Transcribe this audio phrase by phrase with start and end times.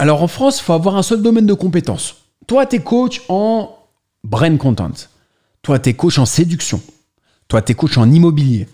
[0.00, 2.16] Alors en France, il faut avoir un seul domaine de compétence.
[2.46, 3.76] Toi, tu es coach en
[4.24, 4.92] brain content.
[5.60, 6.80] Toi, tu es coach en séduction.
[7.48, 8.66] Toi, tu es coach en immobilier.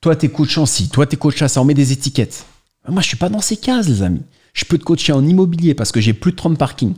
[0.00, 0.88] Toi, tu es coach en ci.
[0.88, 1.60] Toi, tu es coach à ça.
[1.60, 2.46] On met des étiquettes.
[2.88, 4.22] Moi, je suis pas dans ces cases, les amis.
[4.54, 6.94] Je peux te coacher en immobilier parce que j'ai plus de 30 parkings.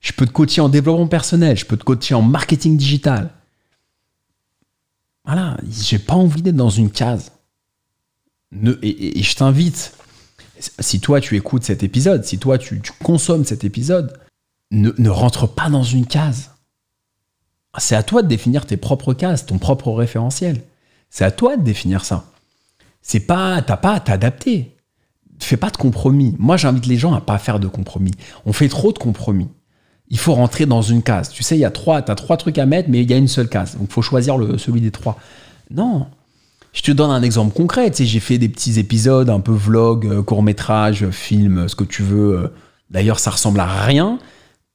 [0.00, 1.56] Je peux te coacher en développement personnel.
[1.56, 3.30] Je peux te coacher en marketing digital.
[5.24, 7.32] Voilà, j'ai pas envie d'être dans une case.
[8.82, 9.94] et, je t'invite,
[10.78, 14.18] si toi tu écoutes cet épisode, si toi tu, consommes cet épisode,
[14.70, 16.50] ne, rentre pas dans une case.
[17.78, 20.62] C'est à toi de définir tes propres cases, ton propre référentiel.
[21.10, 22.24] C'est à toi de définir ça.
[23.02, 24.76] C'est pas, t'as pas à t'adapter.
[25.40, 26.36] Fais pas de compromis.
[26.38, 28.12] Moi, j'invite les gens à pas faire de compromis.
[28.46, 29.48] On fait trop de compromis
[30.08, 31.30] il faut rentrer dans une case.
[31.30, 33.14] Tu sais, il y a trois, tu as trois trucs à mettre, mais il y
[33.14, 33.76] a une seule case.
[33.76, 35.18] Donc, faut choisir le, celui des trois.
[35.70, 36.06] Non.
[36.74, 37.90] Je te donne un exemple concret.
[37.90, 41.76] Tu sais, j'ai fait des petits épisodes, un peu vlog, euh, court métrage, film, ce
[41.76, 42.36] que tu veux.
[42.36, 42.48] Euh.
[42.90, 44.18] D'ailleurs, ça ressemble à rien,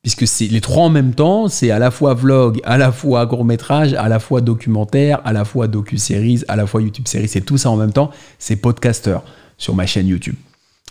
[0.01, 1.49] puisque c'est les trois en même temps.
[1.49, 5.33] C'est à la fois vlog, à la fois court métrage, à la fois documentaire, à
[5.33, 7.27] la fois docu-series, à la fois YouTube série.
[7.27, 8.11] C'est tout ça en même temps.
[8.39, 9.17] C'est podcaster
[9.57, 10.35] sur ma chaîne YouTube.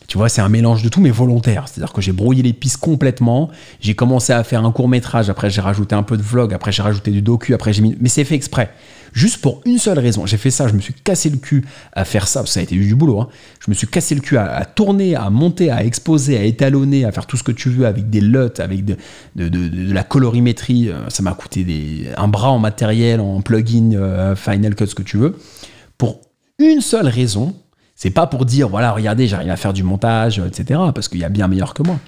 [0.09, 1.69] Tu vois, c'est un mélange de tout, mais volontaire.
[1.69, 3.51] C'est-à-dire que j'ai brouillé les pistes complètement.
[3.79, 6.73] J'ai commencé à faire un court métrage, après j'ai rajouté un peu de vlog, après
[6.73, 7.83] j'ai rajouté du docu, après j'ai.
[7.83, 8.71] Mais c'est fait exprès.
[9.13, 10.25] Juste pour une seule raison.
[10.25, 12.75] J'ai fait ça, je me suis cassé le cul à faire ça, ça a été
[12.75, 13.21] du boulot.
[13.21, 13.29] Hein.
[13.61, 17.13] Je me suis cassé le cul à, tourner, à monter, à exposer, à étalonner, à
[17.13, 18.97] faire tout ce que tu veux avec des LUT, avec de,
[19.37, 20.89] la colorimétrie.
[20.89, 25.03] Euh, ça m'a coûté un bras en matériel, en plugin, euh, Final Cut, ce que
[25.03, 25.37] tu veux.
[25.99, 26.23] Pour
[26.59, 27.55] une seule raison,
[27.99, 31.25] c'est pas pour dire, voilà, regardez, j'arrive à faire du montage, etc., parce qu'il y
[31.25, 31.99] a bien meilleur que moi.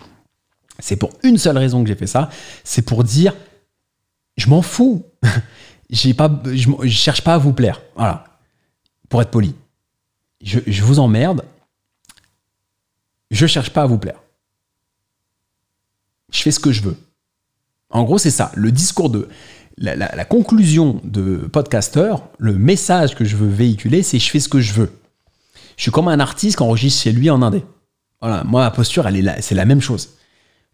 [0.79, 2.31] C'est pour une seule raison que j'ai fait ça,
[2.63, 3.35] c'est pour dire,
[4.37, 5.05] je m'en fous.
[5.91, 7.83] je, cherche pas à vous plaire.
[7.97, 8.23] Voilà.
[9.09, 9.57] Pour être poli.
[10.41, 11.45] Je, vous emmerde.
[13.33, 14.23] Je cherche pas à vous plaire.
[16.33, 16.97] Je fais ce que je veux.
[17.91, 18.53] En gros, c'est ça.
[18.55, 19.29] Le discours de.
[19.77, 24.61] La conclusion de podcaster, le message que je veux véhiculer, c'est je fais ce que
[24.61, 25.00] je veux.
[25.81, 27.65] Je suis comme un artiste qui enregistre chez lui en indé.
[28.21, 30.11] Voilà, moi, ma posture, elle est c'est la même chose.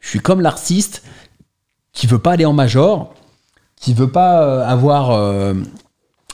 [0.00, 1.04] Je suis comme l'artiste
[1.92, 3.14] qui veut pas aller en major,
[3.76, 5.54] qui veut pas euh, avoir euh,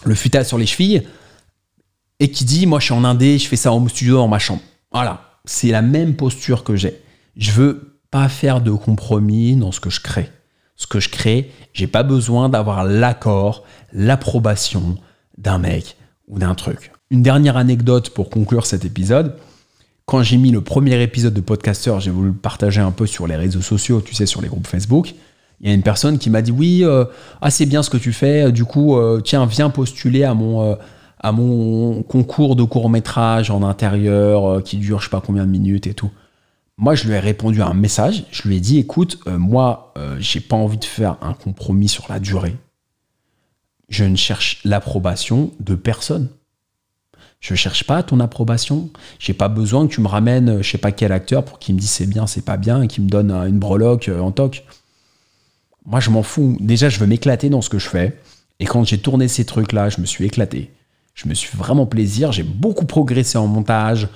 [0.06, 1.06] le futal sur les chevilles
[2.18, 4.38] et qui dit moi je suis en indé, je fais ça en studio dans ma
[4.38, 4.62] chambre.
[4.90, 6.98] Voilà, c'est la même posture que j'ai.
[7.36, 10.30] Je veux pas faire de compromis dans ce que je crée.
[10.76, 14.96] Ce que je crée, j'ai pas besoin d'avoir l'accord, l'approbation
[15.36, 16.90] d'un mec ou d'un truc.
[17.12, 19.36] Une dernière anecdote pour conclure cet épisode.
[20.06, 23.26] Quand j'ai mis le premier épisode de Podcaster, j'ai voulu le partager un peu sur
[23.26, 25.12] les réseaux sociaux, tu sais, sur les groupes Facebook.
[25.60, 27.04] Il y a une personne qui m'a dit oui, euh,
[27.42, 28.50] ah c'est bien ce que tu fais.
[28.50, 34.62] Du coup, euh, tiens, viens postuler à mon euh, concours de court métrage en intérieur
[34.62, 36.10] qui dure je sais pas combien de minutes et tout.
[36.78, 38.24] Moi, je lui ai répondu à un message.
[38.30, 42.18] Je lui ai dit écoute, moi, j'ai pas envie de faire un compromis sur la
[42.20, 42.56] durée.
[43.90, 46.30] Je ne cherche l'approbation de personne.
[47.42, 48.88] Je cherche pas ton approbation.
[49.18, 51.74] J'ai pas besoin que tu me ramènes, euh, je sais pas quel acteur pour qu'il
[51.74, 54.30] me dise c'est bien, c'est pas bien, et qu'il me donne une breloque euh, en
[54.30, 54.64] toc.
[55.84, 56.56] Moi, je m'en fous.
[56.60, 58.16] Déjà, je veux m'éclater dans ce que je fais.
[58.60, 60.70] Et quand j'ai tourné ces trucs-là, je me suis éclaté.
[61.14, 62.30] Je me suis vraiment plaisir.
[62.30, 64.06] J'ai beaucoup progressé en montage,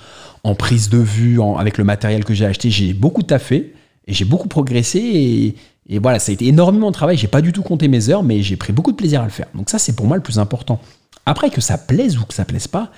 [0.44, 2.70] en prise de vue, avec le matériel que j'ai acheté.
[2.70, 3.74] J'ai beaucoup taffé
[4.06, 5.00] et j'ai beaucoup progressé.
[5.00, 5.56] Et,
[5.88, 7.16] et, voilà, ça a été énormément de travail.
[7.16, 9.30] J'ai pas du tout compté mes heures, mais j'ai pris beaucoup de plaisir à le
[9.30, 9.48] faire.
[9.52, 10.80] Donc ça, c'est pour moi le plus important.
[11.24, 12.90] Après, que ça plaise ou que ça plaise pas,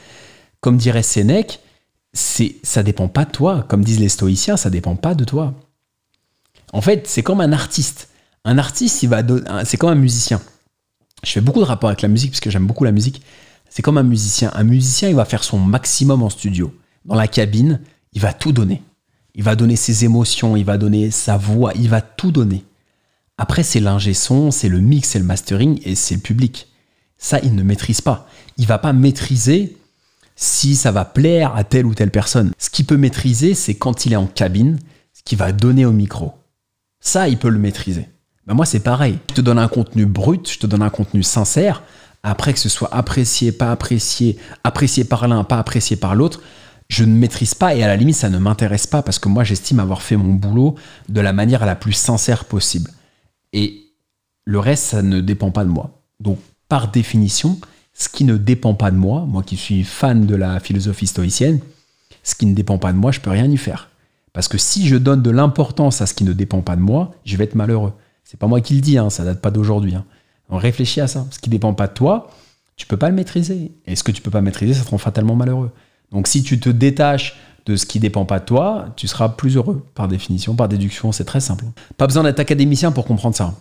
[0.61, 1.61] comme dirait Sénèque,
[2.13, 3.65] c'est, ça dépend pas de toi.
[3.69, 5.55] Comme disent les stoïciens, ça dépend pas de toi.
[6.73, 8.09] En fait, c'est comme un artiste.
[8.45, 9.07] Un artiste,
[9.65, 10.41] c'est comme un musicien.
[11.25, 13.23] Je fais beaucoup de rapports avec la musique parce que j'aime beaucoup la musique.
[13.69, 14.51] C'est comme un musicien.
[14.55, 16.75] Un musicien, il va faire son maximum en studio.
[17.05, 17.81] Dans la cabine,
[18.13, 18.83] il va tout donner.
[19.35, 22.65] Il va donner ses émotions, il va donner sa voix, il va tout donner.
[23.37, 26.68] Après, c'est l'ingé son, c'est le mix, c'est le mastering et c'est le public.
[27.19, 28.29] Ça, il ne maîtrise pas.
[28.57, 29.77] Il va pas maîtriser
[30.37, 32.53] si ça va plaire à telle ou telle personne.
[32.59, 34.79] Ce qu'il peut maîtriser, c'est quand il est en cabine,
[35.13, 36.33] ce qu'il va donner au micro.
[37.01, 38.09] Ça, il peut le maîtriser.
[38.47, 39.19] Ben moi, c'est pareil.
[39.31, 41.83] Je te donne un contenu brut, je te donne un contenu sincère.
[42.23, 46.41] Après que ce soit apprécié, pas apprécié, apprécié par l'un, pas apprécié par l'autre,
[46.89, 49.45] je ne maîtrise pas et à la limite, ça ne m'intéresse pas parce que moi,
[49.45, 50.77] j'estime avoir fait mon boulot
[51.09, 52.91] de la manière la plus sincère possible.
[53.53, 53.83] Et
[54.45, 56.03] le reste, ça ne dépend pas de moi.
[56.21, 56.39] Donc,
[56.69, 57.59] par définition,
[57.95, 61.61] ce qui ne dépend pas de moi, moi qui suis fan de la philosophie stoïcienne,
[62.23, 63.89] ce qui ne dépend pas de moi, je peux rien y faire.
[64.33, 67.13] Parce que si je donne de l'importance à ce qui ne dépend pas de moi,
[67.25, 67.93] je vais être malheureux.
[68.25, 69.95] C'est pas moi qui le dis, hein, ça date pas d'aujourd'hui.
[69.95, 70.05] Hein.
[70.51, 71.27] On réfléchit à ça.
[71.31, 72.31] Ce qui ne dépend pas de toi,
[72.77, 73.73] tu peux pas le maîtriser.
[73.87, 75.71] Et ce que tu peux pas maîtriser, ça te rend fatalement malheureux.
[76.13, 77.37] Donc si tu te détaches
[77.67, 81.11] de ce qui dépend pas de toi, tu seras plus heureux par définition, par déduction,
[81.13, 81.65] c'est très simple.
[81.97, 83.55] Pas besoin d'être académicien pour comprendre ça.